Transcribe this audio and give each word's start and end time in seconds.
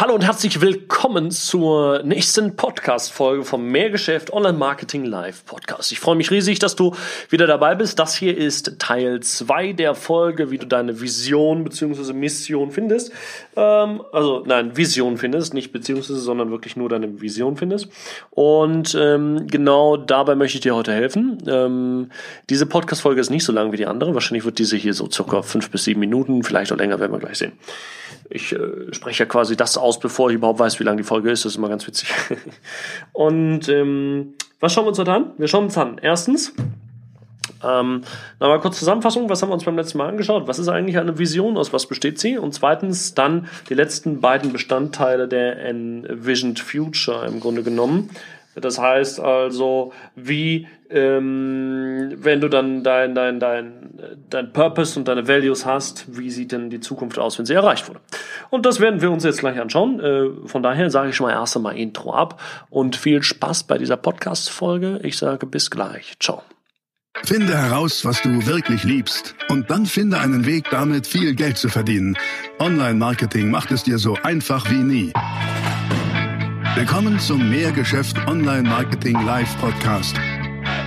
hallo 0.00 0.14
und 0.14 0.24
herzlich 0.24 0.60
willkommen 0.60 1.32
zur 1.32 2.04
nächsten 2.04 2.54
Podcast-Folge 2.54 3.42
vom 3.42 3.64
Mehrgeschäft 3.64 4.32
Online 4.32 4.56
Marketing 4.56 5.04
Live 5.04 5.44
Podcast. 5.44 5.90
Ich 5.90 5.98
freue 5.98 6.14
mich 6.14 6.30
riesig, 6.30 6.60
dass 6.60 6.76
du 6.76 6.94
wieder 7.30 7.48
dabei 7.48 7.74
bist. 7.74 7.98
Das 7.98 8.14
hier 8.14 8.36
ist 8.36 8.78
Teil 8.78 9.18
2 9.18 9.72
der 9.72 9.96
Folge, 9.96 10.52
wie 10.52 10.58
du 10.58 10.66
deine 10.66 11.00
Vision 11.00 11.64
bzw. 11.64 12.12
Mission 12.12 12.70
findest. 12.70 13.10
Ähm, 13.56 14.02
also, 14.12 14.44
nein, 14.46 14.76
Vision 14.76 15.16
findest, 15.16 15.52
nicht 15.52 15.72
beziehungsweise, 15.72 16.20
sondern 16.20 16.52
wirklich 16.52 16.76
nur 16.76 16.88
deine 16.88 17.20
Vision 17.20 17.56
findest. 17.56 17.88
Und 18.30 18.94
ähm, 18.94 19.48
genau 19.48 19.96
dabei 19.96 20.36
möchte 20.36 20.58
ich 20.58 20.62
dir 20.62 20.76
heute 20.76 20.92
helfen. 20.92 21.42
Ähm, 21.48 22.10
diese 22.48 22.66
Podcast-Folge 22.66 23.20
ist 23.20 23.30
nicht 23.30 23.44
so 23.44 23.52
lang 23.52 23.72
wie 23.72 23.76
die 23.76 23.86
andere. 23.86 24.14
Wahrscheinlich 24.14 24.44
wird 24.44 24.60
diese 24.60 24.76
hier 24.76 24.94
so 24.94 25.10
circa 25.10 25.42
fünf 25.42 25.70
bis 25.70 25.84
sieben 25.84 25.98
Minuten, 25.98 26.44
vielleicht 26.44 26.70
auch 26.70 26.76
länger, 26.76 27.00
werden 27.00 27.12
wir 27.12 27.18
gleich 27.18 27.38
sehen. 27.38 27.52
Ich 28.30 28.52
äh, 28.52 28.92
spreche 28.92 29.24
ja 29.24 29.26
quasi 29.26 29.56
das 29.56 29.78
aus, 29.78 29.87
bevor 29.96 30.30
ich 30.30 30.36
überhaupt 30.36 30.58
weiß, 30.58 30.78
wie 30.80 30.84
lang 30.84 30.96
die 30.96 31.02
Folge 31.02 31.30
ist. 31.30 31.44
Das 31.44 31.52
ist 31.52 31.58
immer 31.58 31.68
ganz 31.68 31.86
witzig. 31.86 32.12
Und 33.12 33.68
ähm, 33.68 34.34
was 34.60 34.72
schauen 34.72 34.84
wir 34.84 34.88
uns 34.88 34.98
heute 34.98 35.12
an? 35.12 35.32
Wir 35.38 35.48
schauen 35.48 35.64
uns 35.64 35.78
an. 35.78 35.98
Erstens, 36.02 36.52
ähm, 37.64 38.02
nochmal 38.38 38.60
kurz 38.60 38.78
Zusammenfassung, 38.78 39.28
was 39.28 39.42
haben 39.42 39.50
wir 39.50 39.54
uns 39.54 39.64
beim 39.64 39.76
letzten 39.76 39.98
Mal 39.98 40.08
angeschaut? 40.08 40.46
Was 40.46 40.58
ist 40.58 40.68
eigentlich 40.68 40.98
eine 40.98 41.18
Vision, 41.18 41.56
aus 41.56 41.72
was 41.72 41.86
besteht 41.86 42.18
sie? 42.18 42.38
Und 42.38 42.52
zweitens 42.52 43.14
dann 43.14 43.48
die 43.68 43.74
letzten 43.74 44.20
beiden 44.20 44.52
Bestandteile 44.52 45.28
der 45.28 45.64
Envisioned 45.64 46.60
Future 46.60 47.26
im 47.26 47.40
Grunde 47.40 47.62
genommen. 47.62 48.10
Das 48.60 48.78
heißt 48.78 49.20
also, 49.20 49.92
wie, 50.14 50.66
ähm, 50.90 52.14
wenn 52.16 52.40
du 52.40 52.48
dann 52.48 52.82
dein, 52.82 53.14
dein, 53.14 53.40
dein, 53.40 53.90
dein 54.30 54.52
Purpose 54.52 54.98
und 54.98 55.08
deine 55.08 55.28
Values 55.28 55.66
hast, 55.66 56.06
wie 56.08 56.30
sieht 56.30 56.52
denn 56.52 56.70
die 56.70 56.80
Zukunft 56.80 57.18
aus, 57.18 57.38
wenn 57.38 57.46
sie 57.46 57.54
erreicht 57.54 57.88
wurde? 57.88 58.00
Und 58.50 58.66
das 58.66 58.80
werden 58.80 59.00
wir 59.00 59.10
uns 59.10 59.24
jetzt 59.24 59.40
gleich 59.40 59.60
anschauen. 59.60 60.00
Äh, 60.00 60.48
von 60.48 60.62
daher 60.62 60.90
sage 60.90 61.10
ich 61.10 61.16
schon 61.16 61.26
mal 61.26 61.32
erst 61.32 61.56
einmal 61.56 61.76
Intro 61.76 62.12
ab 62.12 62.40
und 62.70 62.96
viel 62.96 63.22
Spaß 63.22 63.64
bei 63.64 63.78
dieser 63.78 63.96
Podcast-Folge. 63.96 65.00
Ich 65.02 65.18
sage 65.18 65.46
bis 65.46 65.70
gleich. 65.70 66.14
Ciao. 66.20 66.42
Finde 67.24 67.56
heraus, 67.56 68.04
was 68.04 68.22
du 68.22 68.46
wirklich 68.46 68.84
liebst 68.84 69.34
und 69.48 69.70
dann 69.70 69.86
finde 69.86 70.18
einen 70.18 70.46
Weg, 70.46 70.66
damit 70.70 71.06
viel 71.06 71.34
Geld 71.34 71.58
zu 71.58 71.68
verdienen. 71.68 72.16
Online-Marketing 72.60 73.50
macht 73.50 73.72
es 73.72 73.82
dir 73.82 73.98
so 73.98 74.16
einfach 74.22 74.70
wie 74.70 74.82
nie. 74.82 75.12
Willkommen 76.78 77.18
zum 77.18 77.50
Mehrgeschäft 77.50 78.16
Online 78.28 78.62
Marketing 78.62 79.20
Live 79.24 79.52
Podcast. 79.58 80.16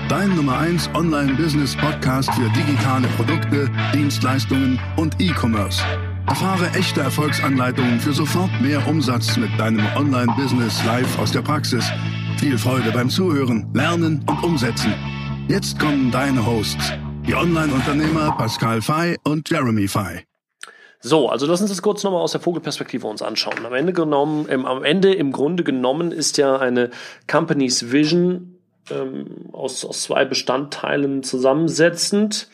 Dein 0.08 0.34
Nummer 0.38 0.58
1 0.58 0.90
Online 0.96 1.34
Business 1.34 1.76
Podcast 1.76 2.34
für 2.34 2.50
digitale 2.52 3.10
Produkte, 3.18 3.70
Dienstleistungen 3.94 4.80
und 4.96 5.20
E-Commerce. 5.20 5.84
Erfahre 6.28 6.70
echte 6.76 7.02
Erfolgsanleitungen 7.02 8.00
für 8.00 8.14
sofort 8.14 8.50
mehr 8.62 8.88
Umsatz 8.88 9.36
mit 9.36 9.50
deinem 9.60 9.86
Online 9.98 10.34
Business 10.38 10.82
live 10.86 11.20
aus 11.20 11.34
der 11.34 11.42
Praxis. 11.42 11.84
Viel 12.38 12.58
Freude 12.58 12.94
beim 12.94 13.10
Zuhören, 13.10 13.68
Lernen 13.74 14.24
und 14.28 14.44
Umsetzen. 14.46 14.94
Jetzt 15.50 15.78
kommen 15.78 16.10
deine 16.10 16.46
Hosts, 16.46 16.94
die 17.28 17.36
Online-Unternehmer 17.36 18.32
Pascal 18.38 18.82
Fay 18.82 19.18
und 19.26 19.50
Jeremy 19.50 19.90
Fay. 19.90 20.24
So, 21.02 21.30
also 21.30 21.48
lass 21.48 21.62
uns 21.62 21.72
das 21.72 21.82
kurz 21.82 22.04
nochmal 22.04 22.22
aus 22.22 22.34
der 22.34 22.42
Vogelperspektive 22.42 23.08
uns 23.08 23.24
anschauen. 23.24 23.66
Am 23.66 23.74
Ende 23.74 23.92
genommen, 23.92 24.46
ähm, 24.50 24.66
am 24.66 24.84
Ende 24.84 25.14
im 25.14 25.32
Grunde 25.32 25.64
genommen 25.64 26.12
ist 26.12 26.38
ja 26.38 26.58
eine 26.58 26.92
Company's 27.28 27.92
Vision 27.92 28.56
ähm, 28.92 29.50
aus, 29.52 29.84
aus 29.84 30.04
zwei 30.04 30.26
Bestandteilen 30.26 31.24
zusammensetzend. 31.24 32.50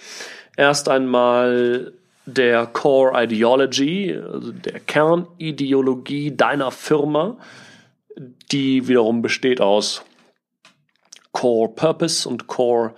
Erst 0.55 0.87
einmal 0.87 1.91
der 2.25 2.65
Core 2.67 3.21
Ideology, 3.23 4.15
also 4.15 4.53
der 4.53 4.79
Kernideologie 4.79 6.35
deiner 6.35 6.71
Firma, 6.71 7.37
die 8.51 8.87
wiederum 8.87 9.21
besteht 9.21 9.59
aus 9.59 10.03
Core 11.33 11.69
Purpose 11.69 12.27
und 12.27 12.47
Core 12.47 12.93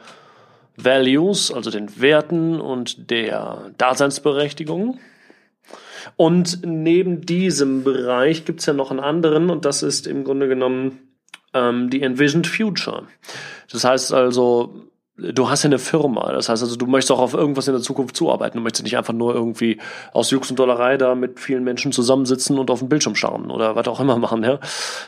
Values, 0.78 1.52
also 1.52 1.72
den 1.72 2.00
Werten 2.00 2.62
und 2.62 3.10
der 3.10 3.72
Daseinsberechtigung. 3.78 5.00
Und 6.16 6.60
neben 6.66 7.22
diesem 7.22 7.84
Bereich 7.84 8.46
gibt 8.46 8.62
es 8.62 8.66
ja 8.66 8.74
noch 8.74 8.92
einen 8.92 9.00
anderen 9.00 9.50
und 9.50 9.66
das 9.66 9.84
ist 9.84 10.08
im 10.08 10.24
Grunde 10.24 10.48
genommen 10.48 11.00
ähm, 11.54 11.90
die 11.90 12.02
Envisioned 12.02 12.48
Future. 12.48 13.04
Das 13.72 13.84
heißt 13.84 14.14
also, 14.14 14.90
du 15.18 15.50
hast 15.50 15.64
ja 15.64 15.68
eine 15.68 15.80
Firma. 15.80 16.32
Das 16.32 16.50
heißt 16.50 16.64
also, 16.64 16.76
du 16.76 16.86
möchtest 16.86 17.12
auch 17.12 17.20
auf 17.20 17.34
irgendwas 17.34 17.68
in 17.68 17.74
der 17.74 17.82
Zukunft 17.82 18.16
zuarbeiten. 18.16 18.58
Du 18.58 18.64
möchtest 18.64 18.84
nicht 18.84 18.98
einfach 18.98 19.14
nur 19.14 19.34
irgendwie 19.34 19.80
aus 20.14 20.32
Jux 20.32 20.50
und 20.50 20.60
Dollerei 20.60 20.98
da 20.98 21.16
mit 21.16 21.40
vielen 21.40 21.64
Menschen 21.64 21.92
zusammensitzen 21.92 22.58
und 22.58 22.72
auf 22.72 22.80
den 22.80 22.90
Bildschirm 22.90 23.16
schauen 23.16 23.52
oder 23.52 23.76
was 23.76 23.88
auch 23.88 24.00
immer 24.00 24.18
machen. 24.18 24.44
Ja? 24.44 24.58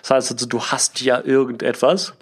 Das 0.02 0.12
heißt 0.12 0.32
also, 0.32 0.46
du 0.46 0.62
hast 0.62 1.02
ja 1.02 1.22
irgendetwas, 1.24 2.14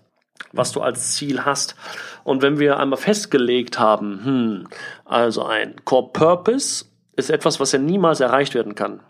was 0.53 0.71
du 0.71 0.81
als 0.81 1.15
Ziel 1.15 1.45
hast. 1.45 1.75
Und 2.23 2.41
wenn 2.41 2.59
wir 2.59 2.77
einmal 2.79 2.99
festgelegt 2.99 3.79
haben, 3.79 4.21
hm, 4.23 4.67
also 5.05 5.43
ein 5.43 5.75
Core 5.85 6.09
Purpose 6.13 6.85
ist 7.19 7.29
etwas, 7.29 7.59
was 7.59 7.71
ja 7.71 7.79
niemals 7.79 8.19
erreicht 8.19 8.55
werden 8.55 8.75
kann. 8.75 9.01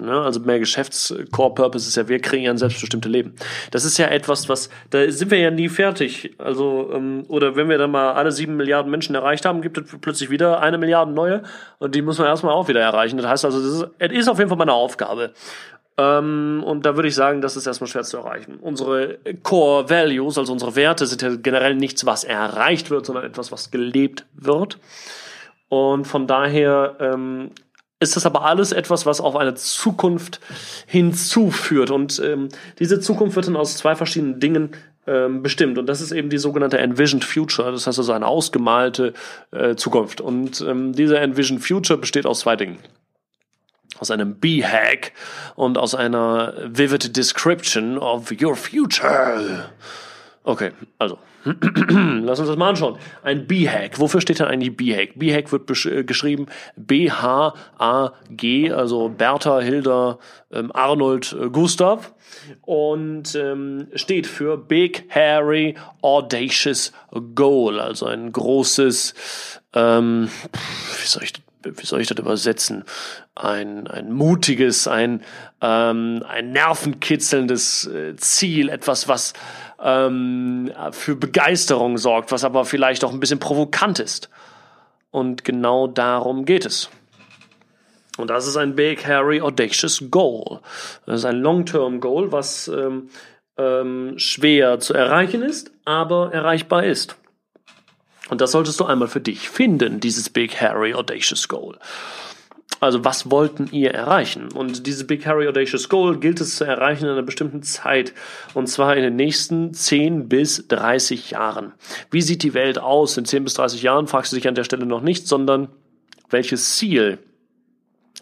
Ne? 0.00 0.20
Also 0.20 0.40
mehr 0.40 0.58
Geschäfts-Core-Purpose 0.58 1.88
ist 1.88 1.96
ja, 1.96 2.08
wir 2.08 2.20
kreieren 2.20 2.58
selbstbestimmte 2.58 3.08
Leben. 3.08 3.34
Das 3.70 3.84
ist 3.84 3.98
ja 3.98 4.06
etwas, 4.06 4.48
was, 4.48 4.70
da 4.90 5.10
sind 5.10 5.30
wir 5.30 5.38
ja 5.38 5.50
nie 5.50 5.68
fertig. 5.68 6.34
Also, 6.38 6.90
ähm, 6.92 7.24
oder 7.28 7.56
wenn 7.56 7.68
wir 7.68 7.78
dann 7.78 7.90
mal 7.90 8.12
alle 8.12 8.32
sieben 8.32 8.56
Milliarden 8.56 8.90
Menschen 8.90 9.14
erreicht 9.14 9.44
haben, 9.44 9.62
gibt 9.62 9.78
es 9.78 9.84
plötzlich 10.00 10.30
wieder 10.30 10.60
eine 10.60 10.78
Milliarde 10.78 11.12
neue 11.12 11.42
und 11.78 11.94
die 11.94 12.02
muss 12.02 12.18
man 12.18 12.26
erstmal 12.26 12.54
auch 12.54 12.68
wieder 12.68 12.80
erreichen. 12.80 13.16
Das 13.18 13.26
heißt 13.26 13.44
also, 13.44 13.60
das 13.60 13.72
ist, 13.74 13.86
es 13.98 14.12
ist 14.12 14.28
auf 14.28 14.38
jeden 14.38 14.48
Fall 14.48 14.58
meine 14.58 14.72
Aufgabe. 14.72 15.32
Ähm, 15.98 16.62
und 16.64 16.86
da 16.86 16.96
würde 16.96 17.08
ich 17.08 17.14
sagen, 17.14 17.42
das 17.42 17.56
ist 17.56 17.66
erstmal 17.66 17.88
schwer 17.88 18.04
zu 18.04 18.16
erreichen. 18.16 18.58
Unsere 18.60 19.18
Core 19.42 19.90
Values, 19.90 20.38
also 20.38 20.52
unsere 20.52 20.76
Werte, 20.76 21.06
sind 21.06 21.22
ja 21.22 21.34
generell 21.36 21.74
nichts, 21.74 22.06
was 22.06 22.24
erreicht 22.24 22.90
wird, 22.90 23.06
sondern 23.06 23.24
etwas, 23.24 23.52
was 23.52 23.70
gelebt 23.70 24.24
wird. 24.34 24.78
Und 25.70 26.04
von 26.04 26.26
daher 26.26 26.96
ähm, 26.98 27.52
ist 28.00 28.16
das 28.16 28.26
aber 28.26 28.42
alles 28.44 28.72
etwas, 28.72 29.06
was 29.06 29.20
auf 29.20 29.36
eine 29.36 29.54
Zukunft 29.54 30.40
hinzuführt. 30.86 31.90
Und 31.90 32.20
ähm, 32.22 32.48
diese 32.78 32.98
Zukunft 32.98 33.36
wird 33.36 33.46
dann 33.46 33.56
aus 33.56 33.76
zwei 33.76 33.94
verschiedenen 33.94 34.40
Dingen 34.40 34.72
ähm, 35.06 35.42
bestimmt. 35.42 35.78
Und 35.78 35.86
das 35.86 36.00
ist 36.00 36.10
eben 36.10 36.28
die 36.28 36.38
sogenannte 36.38 36.78
Envisioned 36.78 37.24
Future. 37.24 37.70
Das 37.70 37.86
heißt 37.86 37.98
also 37.98 38.12
eine 38.12 38.26
ausgemalte 38.26 39.14
äh, 39.52 39.76
Zukunft. 39.76 40.20
Und 40.20 40.60
ähm, 40.62 40.92
diese 40.92 41.18
Envisioned 41.18 41.64
Future 41.64 41.98
besteht 41.98 42.26
aus 42.26 42.40
zwei 42.40 42.56
Dingen. 42.56 42.78
Aus 43.98 44.10
einem 44.10 44.34
B-Hack 44.34 45.12
und 45.54 45.78
aus 45.78 45.94
einer 45.94 46.54
vivid 46.66 47.16
description 47.16 47.96
of 47.96 48.32
your 48.42 48.56
future. 48.56 49.70
Okay, 50.42 50.72
also 50.98 51.18
Lass 51.44 52.38
uns 52.38 52.48
das 52.48 52.56
mal 52.56 52.70
anschauen. 52.70 52.98
Ein 53.22 53.46
B-Hack. 53.46 53.98
Wofür 53.98 54.20
steht 54.20 54.40
denn 54.40 54.46
eigentlich 54.46 54.76
B-Hack? 54.76 55.18
B-Hack 55.18 55.52
wird 55.52 55.70
äh, 55.86 56.04
geschrieben 56.04 56.46
B-H-A-G, 56.76 58.72
also 58.72 59.08
Bertha, 59.08 59.60
Hilda, 59.60 60.18
ähm, 60.52 60.70
Arnold, 60.72 61.34
äh, 61.40 61.48
Gustav. 61.48 62.14
Und 62.62 63.34
ähm, 63.34 63.88
steht 63.94 64.26
für 64.26 64.58
Big, 64.58 65.06
Hairy, 65.14 65.76
Audacious 66.02 66.92
Goal. 67.34 67.80
Also 67.80 68.06
ein 68.06 68.30
großes, 68.32 69.14
ähm, 69.74 70.28
wie 71.00 71.06
soll 71.06 71.24
ich 71.24 71.32
wie 71.62 71.86
soll 71.86 72.00
ich 72.00 72.08
das 72.08 72.18
übersetzen? 72.18 72.84
Ein, 73.34 73.86
ein 73.86 74.12
mutiges, 74.12 74.88
ein, 74.88 75.22
ähm, 75.60 76.24
ein 76.26 76.52
nervenkitzelndes 76.52 77.86
äh, 77.86 78.16
Ziel, 78.16 78.68
etwas, 78.68 79.08
was 79.08 79.32
ähm, 79.82 80.72
für 80.92 81.16
Begeisterung 81.16 81.98
sorgt, 81.98 82.32
was 82.32 82.44
aber 82.44 82.64
vielleicht 82.64 83.04
auch 83.04 83.12
ein 83.12 83.20
bisschen 83.20 83.38
provokant 83.38 83.98
ist. 83.98 84.30
Und 85.10 85.44
genau 85.44 85.86
darum 85.86 86.44
geht 86.44 86.66
es. 86.66 86.90
Und 88.16 88.28
das 88.28 88.46
ist 88.46 88.56
ein 88.56 88.74
Big, 88.74 89.06
Hairy, 89.06 89.40
Audacious 89.40 90.04
Goal. 90.10 90.60
Das 91.06 91.20
ist 91.20 91.24
ein 91.24 91.40
Long-Term 91.40 92.00
Goal, 92.00 92.32
was 92.32 92.68
ähm, 92.68 93.08
ähm, 93.56 94.14
schwer 94.18 94.78
zu 94.80 94.94
erreichen 94.94 95.42
ist, 95.42 95.72
aber 95.84 96.32
erreichbar 96.32 96.84
ist. 96.84 97.16
Und 98.30 98.40
das 98.40 98.52
solltest 98.52 98.80
du 98.80 98.84
einmal 98.84 99.08
für 99.08 99.20
dich 99.20 99.50
finden, 99.50 100.00
dieses 100.00 100.30
Big, 100.30 100.60
Hairy, 100.60 100.94
Audacious 100.94 101.48
Goal. 101.48 101.76
Also 102.80 103.04
was 103.04 103.30
wollten 103.30 103.68
ihr 103.72 103.92
erreichen? 103.92 104.50
Und 104.52 104.86
diese 104.86 105.04
Big 105.04 105.26
Harry 105.26 105.46
Audacious 105.46 105.90
Goal 105.90 106.18
gilt 106.18 106.40
es 106.40 106.56
zu 106.56 106.64
erreichen 106.64 107.04
in 107.04 107.10
einer 107.10 107.22
bestimmten 107.22 107.62
Zeit. 107.62 108.14
Und 108.54 108.68
zwar 108.68 108.96
in 108.96 109.02
den 109.02 109.16
nächsten 109.16 109.74
10 109.74 110.28
bis 110.28 110.66
30 110.68 111.32
Jahren. 111.32 111.72
Wie 112.10 112.22
sieht 112.22 112.42
die 112.42 112.54
Welt 112.54 112.78
aus 112.78 113.18
in 113.18 113.26
10 113.26 113.44
bis 113.44 113.54
30 113.54 113.82
Jahren? 113.82 114.06
Fragst 114.06 114.32
du 114.32 114.36
dich 114.36 114.48
an 114.48 114.54
der 114.54 114.64
Stelle 114.64 114.86
noch 114.86 115.02
nicht, 115.02 115.28
sondern 115.28 115.68
welches 116.30 116.76
Ziel 116.76 117.18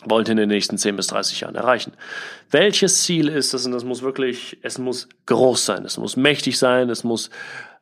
wollt 0.05 0.29
ihr 0.29 0.33
in 0.33 0.39
den 0.39 0.49
nächsten 0.49 0.77
10 0.77 0.97
bis 0.97 1.09
30 1.09 1.41
Jahren 1.41 1.55
erreichen? 1.55 1.93
Welches 2.51 3.03
Ziel 3.03 3.29
ist 3.29 3.55
das? 3.55 3.65
Und 3.65 3.73
das 3.73 3.85
muss 3.85 4.03
wirklich, 4.03 4.59
es 4.63 4.79
muss 4.79 5.09
groß 5.27 5.67
sein, 5.67 5.85
es 5.85 5.99
muss 5.99 6.17
mächtig 6.17 6.59
sein, 6.59 6.91
es 6.91 7.05
muss 7.05 7.31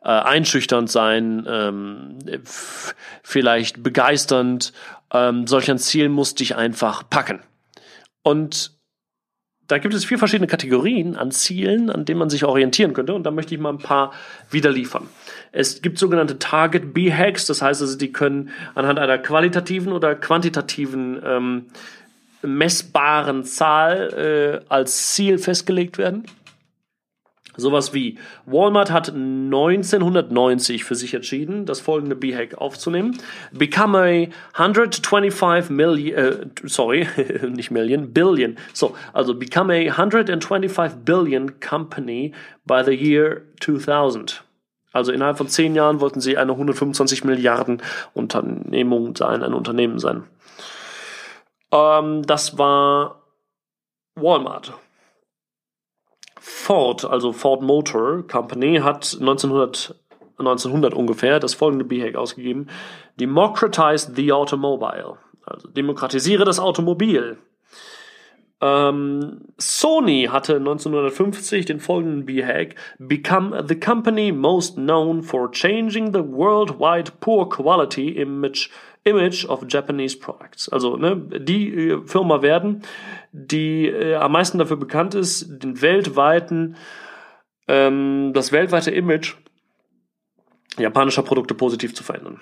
äh, 0.07 0.11
einschüchternd 0.11 0.89
sein, 0.89 1.45
ähm, 1.49 2.19
vielleicht 3.25 3.83
begeisternd. 3.83 4.73
Ähm, 5.13 5.49
solch 5.49 5.69
ein 5.69 5.79
Ziel 5.79 6.09
muss 6.09 6.37
dich 6.37 6.55
einfach 6.55 7.03
packen. 7.11 7.41
Und 8.23 8.71
da 9.67 9.79
gibt 9.79 9.95
es 9.95 10.05
vier 10.05 10.19
verschiedene 10.19 10.47
Kategorien 10.47 11.17
an 11.17 11.33
Zielen, 11.33 11.91
an 11.91 12.05
denen 12.05 12.21
man 12.21 12.31
sich 12.31 12.45
orientieren 12.45 12.93
könnte. 12.93 13.15
Und 13.15 13.25
da 13.25 13.33
möchte 13.33 13.57
ich 13.57 13.61
mal 13.61 13.71
ein 13.71 13.79
paar 13.79 14.13
wieder 14.49 14.71
liefern. 14.71 15.09
Es 15.51 15.83
gibt 15.83 15.99
sogenannte 15.99 16.39
Target 16.39 16.95
B-Hacks, 16.95 17.47
das 17.47 17.61
heißt 17.61 17.83
also, 17.83 17.99
die 17.99 18.13
können 18.13 18.51
anhand 18.77 19.01
einer 19.01 19.19
qualitativen 19.19 19.93
oder 19.93 20.15
quantitativen 20.15 21.21
ähm, 21.25 21.67
messbaren 22.43 23.43
Zahl 23.43 24.63
äh, 24.69 24.73
als 24.73 25.15
Ziel 25.15 25.39
festgelegt 25.39 25.99
werden. 25.99 26.27
Sowas 27.57 27.95
wie 27.95 28.19
Walmart 28.45 28.91
hat 28.91 29.09
1990 29.09 30.85
für 30.85 30.95
sich 30.95 31.15
entschieden, 31.15 31.67
das 31.67 31.81
folgende 31.81 32.17
B-Hack 32.17 32.59
aufzunehmen. 32.59 33.19
Become 33.53 33.99
a 33.99 34.61
125 34.61 35.71
million, 35.71 36.19
äh, 36.19 36.47
sorry, 36.65 37.07
nicht 37.51 37.71
Million, 37.71 38.13
Billion. 38.13 38.57
So, 38.73 38.95
also 39.13 39.35
become 39.35 39.73
a 39.73 39.91
125 39.91 41.05
billion 41.05 41.61
company 41.61 42.33
by 42.65 42.83
the 42.85 42.93
year 42.93 43.43
2000. 43.61 44.43
Also 44.93 45.13
innerhalb 45.13 45.37
von 45.37 45.49
zehn 45.49 45.75
Jahren 45.75 46.01
wollten 46.01 46.21
sie 46.21 46.39
eine 46.39 46.53
125 46.53 47.25
Milliarden 47.25 47.83
Unternehmung 48.15 49.15
sein, 49.15 49.43
ein 49.43 49.53
Unternehmen 49.53 49.99
sein. 49.99 50.25
Ähm, 51.71 52.23
das 52.23 52.57
war 52.57 53.23
Walmart. 54.15 54.73
Ford, 56.67 57.05
also 57.05 57.31
Ford 57.33 57.63
Motor 57.63 58.27
Company, 58.27 58.79
hat 58.79 59.17
1900, 59.21 59.95
1900 60.37 60.95
ungefähr 60.95 61.39
das 61.39 61.55
folgende 61.55 61.85
B-Hack 61.85 62.17
ausgegeben. 62.17 62.67
Democratize 63.21 64.13
the 64.17 64.33
Automobile. 64.33 65.17
Also 65.45 65.69
demokratisiere 65.69 66.45
das 66.45 66.59
Automobil. 66.59 67.39
Ähm, 68.61 69.43
Sony 69.59 70.29
hatte 70.29 70.57
1950 70.57 71.67
den 71.67 71.79
folgenden 71.79 72.27
B-Hack. 72.27 72.75
Become 72.99 73.65
the 73.69 73.79
company 73.79 74.33
most 74.33 74.75
known 74.75 75.23
for 75.23 75.53
changing 75.53 76.13
the 76.13 76.25
worldwide 76.25 77.13
poor 77.21 77.49
quality 77.49 78.09
image 78.09 78.71
Image 79.07 79.47
of 79.49 79.65
Japanese 79.69 80.19
Products. 80.19 80.69
Also 80.69 80.97
ne, 80.97 81.17
die 81.17 81.73
äh, 81.73 82.07
Firma 82.07 82.43
werden, 82.43 82.83
die 83.33 83.87
äh, 83.87 84.17
am 84.17 84.33
meisten 84.33 84.59
dafür 84.59 84.77
bekannt 84.77 85.15
ist, 85.15 85.63
den 85.63 85.81
weltweiten, 85.81 86.77
ähm, 87.69 88.33
das 88.35 88.53
weltweite 88.53 88.91
Image 88.91 89.35
japanischer 90.77 91.23
Produkte 91.23 91.55
positiv 91.55 91.95
zu 91.95 92.03
verändern. 92.03 92.41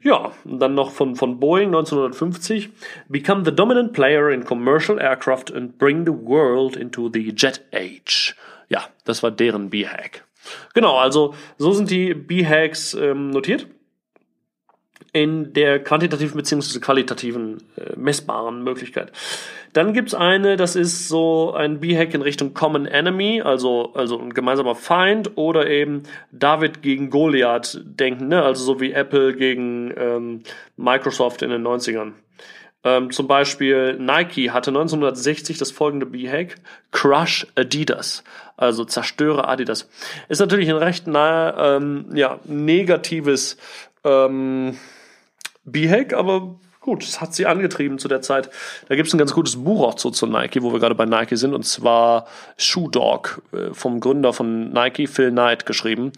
Ja, 0.00 0.32
dann 0.44 0.74
noch 0.74 0.92
von, 0.92 1.16
von 1.16 1.40
Boeing 1.40 1.68
1950. 1.68 2.70
Become 3.08 3.44
the 3.44 3.54
dominant 3.54 3.92
player 3.92 4.30
in 4.30 4.44
commercial 4.44 5.00
aircraft 5.00 5.52
and 5.52 5.76
bring 5.76 6.04
the 6.04 6.12
world 6.12 6.76
into 6.76 7.10
the 7.12 7.32
jet 7.34 7.64
age. 7.72 8.36
Ja, 8.68 8.86
das 9.04 9.22
war 9.22 9.30
deren 9.30 9.70
B-Hack. 9.70 10.27
Genau, 10.74 10.96
also 10.96 11.34
so 11.56 11.72
sind 11.72 11.90
die 11.90 12.14
B-Hacks 12.14 12.94
ähm, 12.94 13.30
notiert 13.30 13.66
in 15.12 15.52
der 15.52 15.82
quantitativen 15.82 16.36
bzw. 16.36 16.80
qualitativen 16.80 17.58
äh, 17.76 17.96
messbaren 17.96 18.62
Möglichkeit. 18.62 19.12
Dann 19.72 19.92
gibt's 19.92 20.14
eine, 20.14 20.56
das 20.56 20.76
ist 20.76 21.08
so 21.08 21.52
ein 21.52 21.80
B-Hack 21.80 22.14
in 22.14 22.22
Richtung 22.22 22.54
Common 22.54 22.86
Enemy, 22.86 23.42
also, 23.42 23.92
also 23.94 24.18
ein 24.18 24.32
gemeinsamer 24.32 24.74
Feind 24.74 25.36
oder 25.36 25.68
eben 25.68 26.02
David 26.32 26.82
gegen 26.82 27.10
Goliath 27.10 27.80
denken, 27.84 28.28
ne? 28.28 28.42
also 28.42 28.64
so 28.64 28.80
wie 28.80 28.92
Apple 28.92 29.34
gegen 29.34 29.92
ähm, 29.96 30.42
Microsoft 30.76 31.42
in 31.42 31.50
den 31.50 31.66
90ern. 31.66 32.12
Ähm, 32.84 33.10
zum 33.10 33.26
Beispiel 33.26 33.98
Nike 33.98 34.50
hatte 34.50 34.70
1960 34.70 35.58
das 35.58 35.70
folgende 35.70 36.06
B-Hack, 36.06 36.56
Crush 36.92 37.46
Adidas, 37.56 38.22
also 38.58 38.84
zerstöre 38.84 39.48
Adidas. 39.48 39.88
Ist 40.28 40.40
natürlich 40.40 40.68
ein 40.68 40.76
recht 40.76 41.06
nahe, 41.06 41.54
ähm, 41.58 42.06
ja, 42.12 42.38
negatives 42.44 43.56
ähm, 44.04 44.76
B-Hack, 45.64 46.12
aber 46.12 46.56
gut, 46.80 47.04
es 47.04 47.20
hat 47.20 47.34
sie 47.34 47.46
angetrieben 47.46 47.98
zu 47.98 48.08
der 48.08 48.20
Zeit. 48.20 48.50
Da 48.88 48.96
gibt 48.96 49.08
es 49.08 49.14
ein 49.14 49.18
ganz 49.18 49.32
gutes 49.32 49.62
Buch 49.62 49.86
auch 49.86 49.94
zu, 49.94 50.10
zu 50.10 50.26
Nike, 50.26 50.62
wo 50.62 50.72
wir 50.72 50.80
gerade 50.80 50.94
bei 50.94 51.06
Nike 51.06 51.36
sind, 51.36 51.54
und 51.54 51.64
zwar 51.64 52.26
Shoe 52.56 52.90
Dog 52.90 53.42
äh, 53.52 53.72
vom 53.72 54.00
Gründer 54.00 54.32
von 54.32 54.70
Nike, 54.70 55.06
Phil 55.06 55.30
Knight, 55.30 55.64
geschrieben. 55.64 56.12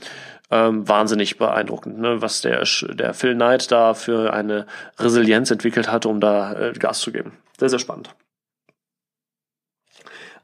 Ähm, 0.53 0.89
wahnsinnig 0.89 1.39
beeindruckend, 1.39 2.01
ne? 2.01 2.23
was 2.23 2.41
der, 2.41 2.65
der 2.95 3.15
Phil 3.15 3.35
Knight 3.35 3.71
da 3.71 3.95
für 3.95 4.33
eine 4.33 4.67
Resilienz 4.99 5.49
entwickelt 5.53 5.93
hat, 5.93 6.07
um 6.07 6.19
da 6.19 6.55
äh, 6.55 6.73
Gas 6.73 6.99
zu 7.01 7.13
geben. 7.13 7.35
Sehr, 7.57 7.69
sehr 7.69 7.79
spannend. 7.79 8.11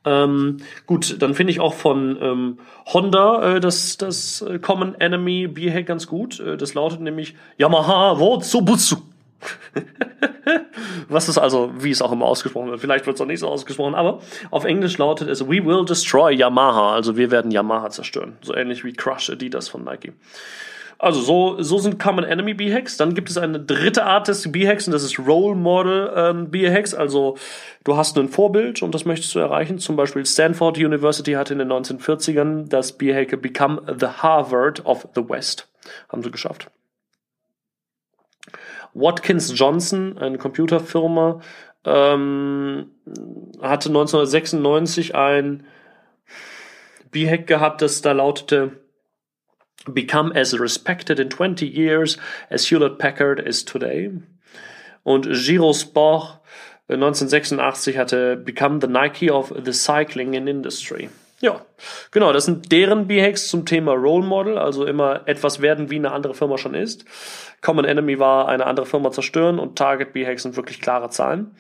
Ähm, 0.06 0.58
gut, 0.86 1.20
dann 1.20 1.34
finde 1.34 1.50
ich 1.50 1.60
auch 1.60 1.74
von 1.74 2.16
ähm, 2.22 2.58
Honda 2.86 3.56
äh, 3.56 3.60
das, 3.60 3.96
das 3.96 4.40
äh, 4.40 4.60
Common 4.60 4.94
Enemy 5.00 5.48
B-Hack 5.48 5.84
ganz 5.84 6.06
gut. 6.06 6.38
Äh, 6.38 6.56
das 6.56 6.74
lautet 6.74 7.00
nämlich 7.00 7.34
Yamaha 7.58 8.18
Wotsubutsu. 8.18 8.98
Was 11.08 11.28
ist 11.28 11.38
also, 11.38 11.72
wie 11.78 11.90
es 11.90 12.00
auch 12.00 12.12
immer 12.12 12.26
ausgesprochen 12.26 12.70
wird. 12.70 12.80
Vielleicht 12.80 13.06
wird 13.06 13.16
es 13.16 13.20
auch 13.20 13.26
nicht 13.26 13.40
so 13.40 13.48
ausgesprochen, 13.48 13.94
aber 13.94 14.20
auf 14.50 14.64
Englisch 14.64 14.96
lautet 14.96 15.28
es 15.28 15.46
We 15.46 15.64
will 15.64 15.84
destroy 15.84 16.32
Yamaha. 16.32 16.94
Also 16.94 17.16
wir 17.16 17.32
werden 17.32 17.50
Yamaha 17.50 17.90
zerstören. 17.90 18.36
So 18.42 18.54
ähnlich 18.54 18.84
wie 18.84 18.92
Crush 18.92 19.28
Adidas 19.28 19.68
von 19.68 19.84
Nike. 19.84 20.12
Also 20.98 21.20
so, 21.20 21.62
so 21.62 21.78
sind 21.78 21.98
Common 21.98 22.24
Enemy 22.24 22.54
B-Hacks. 22.54 22.96
Dann 22.96 23.14
gibt 23.14 23.28
es 23.28 23.36
eine 23.36 23.60
dritte 23.60 24.04
Art 24.04 24.28
des 24.28 24.50
B-Hacks 24.50 24.86
und 24.86 24.92
das 24.92 25.02
ist 25.02 25.18
Role 25.18 25.54
Model 25.54 26.10
ähm, 26.16 26.50
B-Hacks. 26.50 26.94
Also 26.94 27.36
du 27.84 27.96
hast 27.96 28.16
ein 28.16 28.28
Vorbild 28.28 28.82
und 28.82 28.94
das 28.94 29.04
möchtest 29.04 29.34
du 29.34 29.38
erreichen. 29.38 29.78
Zum 29.78 29.96
Beispiel 29.96 30.24
Stanford 30.24 30.78
University 30.78 31.32
hatte 31.32 31.52
in 31.52 31.58
den 31.58 31.70
1940ern 31.70 32.68
das 32.68 32.92
B-Hack 32.92 33.42
Become 33.42 33.82
the 33.98 34.06
Harvard 34.06 34.84
of 34.86 35.06
the 35.14 35.28
West. 35.28 35.68
Haben 36.08 36.22
sie 36.22 36.30
geschafft. 36.30 36.70
Watkins 38.94 39.52
Johnson, 39.54 40.16
eine 40.16 40.38
Computerfirma, 40.38 41.42
ähm, 41.84 42.90
hatte 43.60 43.90
1996 43.90 45.14
ein 45.14 45.66
B-Hack 47.10 47.46
gehabt, 47.46 47.82
das 47.82 48.00
da 48.00 48.12
lautete 48.12 48.85
become 49.92 50.32
as 50.34 50.58
respected 50.58 51.18
in 51.18 51.30
20 51.30 51.66
years 51.66 52.18
as 52.50 52.70
Hewlett 52.70 52.98
Packard 52.98 53.40
is 53.40 53.64
today. 53.64 54.10
Und 55.02 55.28
Giro 55.30 55.72
Sport 55.72 56.40
1986 56.88 57.94
äh, 57.94 57.98
hatte 57.98 58.36
Become 58.36 58.80
the 58.80 58.86
Nike 58.86 59.30
of 59.30 59.52
the 59.64 59.72
Cycling 59.72 60.34
in 60.34 60.46
Industry. 60.46 61.08
Ja, 61.40 61.60
genau, 62.12 62.32
das 62.32 62.46
sind 62.46 62.72
deren 62.72 63.06
B-Hacks 63.06 63.48
zum 63.48 63.66
Thema 63.66 63.92
Role 63.92 64.24
Model, 64.24 64.56
also 64.56 64.86
immer 64.86 65.22
etwas 65.26 65.60
werden, 65.60 65.90
wie 65.90 65.96
eine 65.96 66.12
andere 66.12 66.32
Firma 66.32 66.56
schon 66.56 66.74
ist. 66.74 67.04
Common 67.60 67.84
Enemy 67.84 68.18
war 68.18 68.48
eine 68.48 68.66
andere 68.66 68.86
Firma 68.86 69.10
zerstören 69.10 69.58
und 69.58 69.76
Target 69.76 70.12
B-Hacks 70.12 70.44
sind 70.44 70.56
wirklich 70.56 70.80
klare 70.80 71.10
Zahlen. 71.10 71.54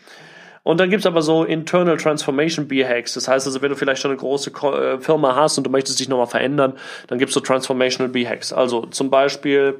Und 0.66 0.80
dann 0.80 0.90
gibt's 0.90 1.06
aber 1.06 1.22
so 1.22 1.44
Internal 1.44 1.96
Transformation 1.96 2.66
B-Hacks. 2.66 3.14
Das 3.14 3.28
heißt 3.28 3.46
also, 3.46 3.62
wenn 3.62 3.70
du 3.70 3.76
vielleicht 3.76 4.02
schon 4.02 4.10
eine 4.10 4.18
große 4.18 4.50
äh, 4.50 4.98
Firma 4.98 5.36
hast 5.36 5.56
und 5.58 5.64
du 5.64 5.70
möchtest 5.70 6.00
dich 6.00 6.08
nochmal 6.08 6.26
verändern, 6.26 6.72
dann 7.06 7.20
gibt's 7.20 7.34
so 7.34 7.40
Transformational 7.40 8.10
B-Hacks. 8.10 8.52
Also 8.52 8.84
zum 8.86 9.08
Beispiel 9.08 9.78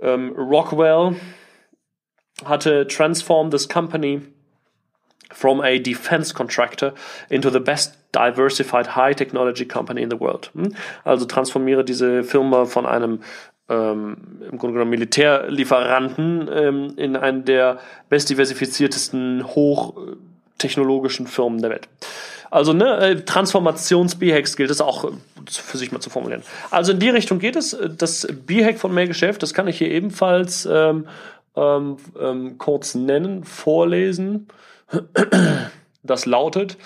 ähm, 0.00 0.32
Rockwell 0.34 1.16
hatte 2.46 2.86
transformed 2.86 3.52
this 3.52 3.68
company 3.68 4.22
from 5.34 5.60
a 5.60 5.76
defense 5.78 6.32
contractor 6.32 6.94
into 7.28 7.50
the 7.50 7.60
best 7.60 7.98
diversified 8.12 8.96
high 8.96 9.14
technology 9.14 9.66
company 9.66 10.00
in 10.00 10.10
the 10.10 10.18
world. 10.18 10.50
Hm? 10.54 10.74
Also 11.04 11.26
transformiere 11.26 11.84
diese 11.84 12.24
Firma 12.24 12.64
von 12.64 12.86
einem 12.86 13.20
ähm, 13.68 14.16
im 14.50 14.58
Grunde 14.58 14.74
genommen 14.74 14.90
Militärlieferanten 14.90 16.48
ähm, 16.52 16.94
in 16.96 17.16
einen 17.16 17.44
der 17.44 17.78
bestdiversifiziertesten 18.08 19.44
hochtechnologischen 19.46 21.26
Firmen 21.26 21.60
der 21.60 21.70
Welt. 21.70 21.88
Also 22.50 22.72
ne, 22.72 22.96
äh, 22.98 23.16
Transformations-B-Hacks 23.22 24.56
gilt 24.56 24.70
es 24.70 24.80
auch 24.80 25.04
äh, 25.04 25.08
für 25.50 25.78
sich 25.78 25.90
mal 25.92 26.00
zu 26.00 26.10
formulieren. 26.10 26.42
Also 26.70 26.92
in 26.92 27.00
die 27.00 27.10
Richtung 27.10 27.38
geht 27.38 27.56
es. 27.56 27.76
Das 27.96 28.26
B-Hack 28.46 28.78
von 28.78 28.94
Mailgeschäft, 28.94 29.42
das 29.42 29.52
kann 29.52 29.68
ich 29.68 29.78
hier 29.78 29.90
ebenfalls 29.90 30.66
ähm, 30.70 31.08
ähm, 31.56 31.96
ähm, 32.20 32.58
kurz 32.58 32.94
nennen, 32.94 33.44
vorlesen. 33.44 34.48
Das 36.02 36.24
lautet, 36.24 36.76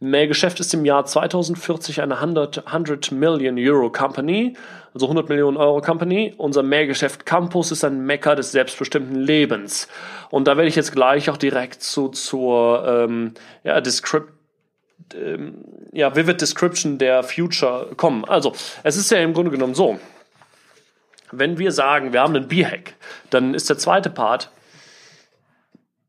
Mailgeschäft 0.00 0.58
ist 0.58 0.74
im 0.74 0.84
Jahr 0.84 1.04
2040 1.04 2.02
eine 2.02 2.16
100, 2.16 2.66
100 2.66 3.12
Million 3.12 3.56
Euro 3.58 3.90
Company 3.90 4.56
also 4.94 5.06
100 5.06 5.28
Millionen 5.28 5.56
Euro 5.56 5.80
Company. 5.80 6.34
Unser 6.38 6.62
Mehrgeschäft 6.62 7.26
Campus 7.26 7.72
ist 7.72 7.84
ein 7.84 8.06
Mecker 8.06 8.36
des 8.36 8.52
selbstbestimmten 8.52 9.16
Lebens. 9.16 9.88
Und 10.30 10.46
da 10.46 10.56
werde 10.56 10.68
ich 10.68 10.76
jetzt 10.76 10.92
gleich 10.92 11.28
auch 11.28 11.36
direkt 11.36 11.82
zu, 11.82 12.08
zur 12.08 12.84
ähm, 12.86 13.34
ja, 13.64 13.80
Descript 13.80 14.32
ähm, 15.14 15.64
ja, 15.92 16.14
Vivid 16.14 16.40
Description 16.40 16.98
der 16.98 17.24
Future 17.24 17.90
kommen. 17.96 18.24
Also, 18.24 18.52
es 18.84 18.96
ist 18.96 19.10
ja 19.10 19.18
im 19.18 19.34
Grunde 19.34 19.50
genommen 19.50 19.74
so, 19.74 19.98
wenn 21.32 21.58
wir 21.58 21.72
sagen, 21.72 22.12
wir 22.12 22.20
haben 22.20 22.34
einen 22.36 22.48
B-Hack, 22.48 22.94
dann 23.30 23.54
ist 23.54 23.68
der 23.68 23.78
zweite 23.78 24.10
Part 24.10 24.50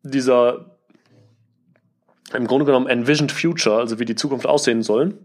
dieser 0.03 0.65
im 2.33 2.47
Grunde 2.47 2.65
genommen 2.65 2.87
Envisioned 2.87 3.31
Future, 3.31 3.77
also 3.77 3.99
wie 3.99 4.05
die 4.05 4.15
Zukunft 4.15 4.45
aussehen 4.45 4.83
soll 4.83 5.15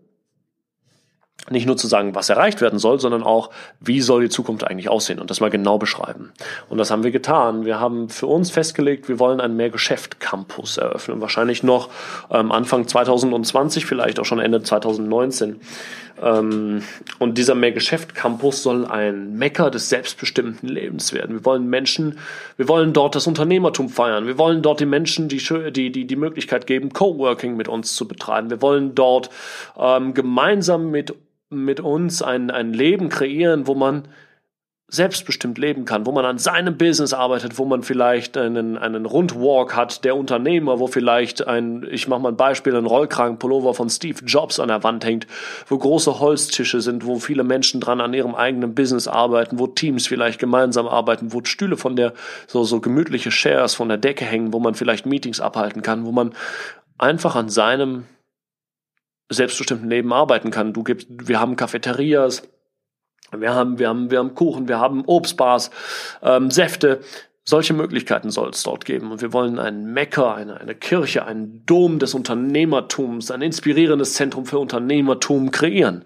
nicht 1.49 1.66
nur 1.66 1.76
zu 1.76 1.87
sagen, 1.87 2.14
was 2.14 2.28
erreicht 2.28 2.61
werden 2.61 2.78
soll, 2.78 3.00
sondern 3.00 3.23
auch, 3.23 3.50
wie 3.80 4.00
soll 4.00 4.23
die 4.23 4.28
Zukunft 4.28 4.64
eigentlich 4.64 4.88
aussehen 4.88 5.18
und 5.18 5.30
das 5.30 5.40
mal 5.40 5.50
genau 5.50 5.78
beschreiben. 5.78 6.32
Und 6.68 6.78
das 6.78 6.90
haben 6.90 7.02
wir 7.02 7.11
getan. 7.11 7.64
Wir 7.64 7.80
haben 7.80 8.09
für 8.09 8.26
uns 8.26 8.50
festgelegt, 8.50 9.09
wir 9.09 9.18
wollen 9.18 9.40
einen 9.40 9.56
Mehrgeschäft-Campus 9.56 10.76
eröffnen. 10.76 11.20
Wahrscheinlich 11.20 11.62
noch 11.62 11.88
ähm, 12.30 12.52
Anfang 12.52 12.87
2020, 12.87 13.87
vielleicht 13.87 14.20
auch 14.20 14.25
schon 14.25 14.38
Ende 14.38 14.62
2019. 14.62 15.61
Ähm, 16.23 16.82
und 17.18 17.38
dieser 17.38 17.54
Mehrgeschäft-Campus 17.54 18.62
soll 18.62 18.87
ein 18.87 19.37
Mecker 19.37 19.70
des 19.70 19.88
selbstbestimmten 19.88 20.68
Lebens 20.68 21.12
werden. 21.12 21.37
Wir 21.37 21.44
wollen 21.44 21.68
Menschen, 21.68 22.18
wir 22.56 22.68
wollen 22.68 22.92
dort 22.92 23.14
das 23.14 23.26
Unternehmertum 23.26 23.88
feiern. 23.88 24.26
Wir 24.26 24.38
wollen 24.38 24.62
dort 24.62 24.80
den 24.80 24.90
Menschen 24.90 25.28
die, 25.28 25.42
die, 25.73 25.90
die, 25.90 26.06
die 26.06 26.16
Möglichkeit 26.16 26.66
geben, 26.66 26.92
Coworking 26.92 27.56
mit 27.56 27.68
uns 27.68 27.94
zu 27.94 28.06
betreiben. 28.06 28.50
Wir 28.50 28.61
wollen 28.61 28.94
dort 28.94 29.30
ähm, 29.78 30.14
gemeinsam 30.14 30.90
mit 30.90 31.14
mit 31.50 31.80
uns 31.80 32.23
ein, 32.23 32.50
ein 32.50 32.73
Leben 32.73 33.09
kreieren, 33.09 33.66
wo 33.66 33.75
man 33.75 34.09
selbstbestimmt 34.92 35.57
leben 35.57 35.85
kann, 35.85 36.04
wo 36.04 36.12
man 36.12 36.25
an 36.25 36.38
seinem 36.38 36.76
Business 36.76 37.12
arbeitet, 37.12 37.59
wo 37.59 37.64
man 37.64 37.83
vielleicht 37.85 38.37
einen, 38.37 38.76
einen 38.76 39.07
Rundwalk 39.07 39.76
hat, 39.76 40.04
der 40.04 40.16
Unternehmer, 40.16 40.80
wo 40.80 40.88
vielleicht 40.88 41.47
ein, 41.47 41.87
ich 41.90 42.09
mache 42.09 42.21
mal 42.21 42.30
ein 42.30 42.37
Beispiel, 42.37 42.75
ein 42.75 42.87
Rollkragenpullover 42.87 43.75
von 43.75 43.88
Steve 43.88 44.25
Jobs 44.25 44.59
an 44.59 44.69
der 44.69 44.83
Wand 44.83 45.04
hängt, 45.04 45.28
wo 45.69 45.78
große 45.78 46.19
Holztische 46.19 46.80
sind, 46.80 47.07
wo 47.07 47.21
viele 47.21 47.45
Menschen 47.45 47.80
dran 47.80 48.00
an 48.00 48.14
ihrem 48.14 48.35
eigenen 48.35 48.75
Business 48.75 49.07
arbeiten, 49.07 49.61
wo 49.61 49.69
Teams 49.69 50.09
vielleicht 50.09 50.40
gemeinsam 50.40 50.88
arbeiten, 50.88 51.33
wo 51.33 51.40
Stühle 51.45 51.76
von 51.76 51.95
der, 51.95 52.12
so, 52.49 52.64
so 52.64 52.80
gemütliche 52.80 53.30
Shares 53.30 53.75
von 53.75 53.88
der 53.88 53.99
Decke 53.99 54.25
hängen, 54.25 54.52
wo 54.52 54.59
man 54.59 54.75
vielleicht 54.75 55.07
Meetings 55.07 55.40
abhalten 55.40 55.83
kann, 55.83 56.04
wo 56.04 56.11
man 56.11 56.33
einfach 56.99 57.37
an 57.37 57.49
seinem 57.49 58.07
selbstbestimmten 59.30 59.88
Leben 59.88 60.12
arbeiten 60.12 60.50
kann. 60.50 60.72
Du 60.72 60.82
gibst, 60.82 61.08
wir 61.10 61.40
haben 61.40 61.56
Cafeterias, 61.56 62.42
wir 63.32 63.54
haben, 63.54 63.78
wir 63.78 63.88
haben, 63.88 64.10
wir 64.10 64.18
haben 64.18 64.34
Kuchen, 64.34 64.68
wir 64.68 64.80
haben 64.80 65.04
Obstbars, 65.06 65.70
ähm, 66.22 66.50
Säfte. 66.50 67.00
Solche 67.44 67.72
Möglichkeiten 67.72 68.30
soll 68.30 68.50
es 68.50 68.62
dort 68.62 68.84
geben. 68.84 69.10
Und 69.10 69.22
wir 69.22 69.32
wollen 69.32 69.58
ein 69.58 69.92
Mecker, 69.92 70.34
eine, 70.34 70.60
eine 70.60 70.75
Kirche, 70.75 71.25
einen 71.25 71.64
Dom 71.64 71.99
des 71.99 72.14
Unternehmertums, 72.14 73.30
ein 73.30 73.42
inspirierendes 73.42 74.14
Zentrum 74.14 74.46
für 74.46 74.58
Unternehmertum 74.58 75.50
kreieren. 75.50 76.04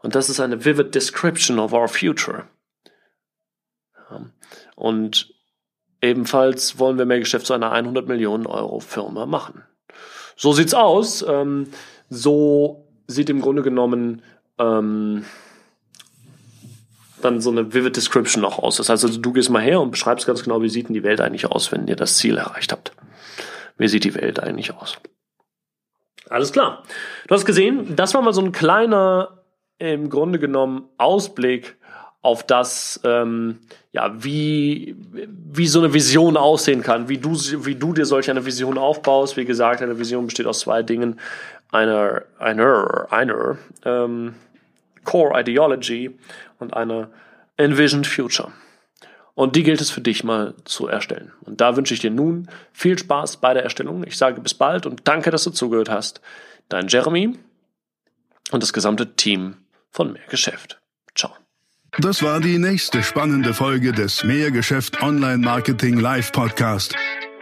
Und 0.00 0.14
das 0.14 0.28
ist 0.28 0.40
eine 0.40 0.64
vivid 0.64 0.94
description 0.94 1.58
of 1.58 1.72
our 1.72 1.88
future. 1.88 2.44
Und 4.76 5.34
ebenfalls 6.00 6.78
wollen 6.78 6.98
wir 6.98 7.04
mehr 7.04 7.18
Geschäft 7.18 7.46
zu 7.46 7.54
einer 7.54 7.72
100 7.72 8.06
Millionen 8.06 8.46
Euro 8.46 8.80
Firma 8.80 9.26
machen. 9.26 9.64
So 10.36 10.52
sieht's 10.52 10.74
aus. 10.74 11.22
Ähm, 11.28 11.68
so 12.08 12.86
sieht 13.06 13.30
im 13.30 13.40
Grunde 13.40 13.62
genommen 13.62 14.22
ähm, 14.58 15.24
dann 17.22 17.40
so 17.40 17.50
eine 17.50 17.72
Vivid 17.74 17.96
Description 17.96 18.44
auch 18.44 18.58
aus. 18.58 18.76
Das 18.76 18.88
heißt 18.88 19.04
also, 19.04 19.20
du 19.20 19.32
gehst 19.32 19.50
mal 19.50 19.62
her 19.62 19.80
und 19.80 19.90
beschreibst 19.90 20.26
ganz 20.26 20.42
genau, 20.42 20.62
wie 20.62 20.68
sieht 20.68 20.88
denn 20.88 20.94
die 20.94 21.02
Welt 21.02 21.20
eigentlich 21.20 21.46
aus, 21.46 21.72
wenn 21.72 21.88
ihr 21.88 21.96
das 21.96 22.16
Ziel 22.16 22.36
erreicht 22.36 22.72
habt. 22.72 22.92
Wie 23.76 23.88
sieht 23.88 24.04
die 24.04 24.14
Welt 24.14 24.40
eigentlich 24.40 24.74
aus? 24.74 24.98
Alles 26.28 26.52
klar. 26.52 26.82
Du 27.26 27.34
hast 27.34 27.46
gesehen, 27.46 27.96
das 27.96 28.14
war 28.14 28.22
mal 28.22 28.32
so 28.32 28.42
ein 28.42 28.52
kleiner, 28.52 29.42
im 29.78 30.10
Grunde 30.10 30.38
genommen, 30.38 30.84
Ausblick 30.98 31.76
auf 32.20 32.42
das, 32.42 33.00
ähm, 33.04 33.60
ja, 33.92 34.12
wie, 34.22 34.96
wie 34.98 35.68
so 35.68 35.78
eine 35.78 35.94
Vision 35.94 36.36
aussehen 36.36 36.82
kann, 36.82 37.08
wie 37.08 37.18
du, 37.18 37.30
wie 37.64 37.76
du 37.76 37.92
dir 37.92 38.04
solch 38.04 38.28
eine 38.28 38.44
Vision 38.44 38.76
aufbaust. 38.76 39.36
Wie 39.36 39.44
gesagt, 39.44 39.80
eine 39.80 39.98
Vision 39.98 40.26
besteht 40.26 40.46
aus 40.46 40.60
zwei 40.60 40.82
Dingen 40.82 41.20
einer, 41.70 42.22
einer, 42.38 43.06
einer 43.10 43.58
ähm, 43.84 44.34
Core 45.04 45.40
Ideology 45.40 46.16
und 46.58 46.74
einer 46.74 47.08
Envisioned 47.56 48.06
Future. 48.06 48.52
Und 49.34 49.54
die 49.54 49.62
gilt 49.62 49.80
es 49.80 49.90
für 49.90 50.00
dich 50.00 50.24
mal 50.24 50.54
zu 50.64 50.88
erstellen. 50.88 51.32
Und 51.42 51.60
da 51.60 51.76
wünsche 51.76 51.94
ich 51.94 52.00
dir 52.00 52.10
nun 52.10 52.48
viel 52.72 52.98
Spaß 52.98 53.36
bei 53.36 53.54
der 53.54 53.62
Erstellung. 53.62 54.02
Ich 54.04 54.18
sage 54.18 54.40
bis 54.40 54.54
bald 54.54 54.84
und 54.84 55.06
danke, 55.06 55.30
dass 55.30 55.44
du 55.44 55.50
zugehört 55.50 55.88
hast. 55.88 56.20
Dein 56.68 56.88
Jeremy 56.88 57.38
und 58.50 58.62
das 58.62 58.72
gesamte 58.72 59.14
Team 59.14 59.56
von 59.90 60.12
Mehrgeschäft. 60.12 60.80
Ciao. 61.14 61.32
Das 61.98 62.22
war 62.22 62.40
die 62.40 62.58
nächste 62.58 63.02
spannende 63.02 63.54
Folge 63.54 63.92
des 63.92 64.24
Mehrgeschäft 64.24 65.00
Online 65.02 65.38
Marketing 65.38 65.98
Live 65.98 66.32
Podcast. 66.32 66.96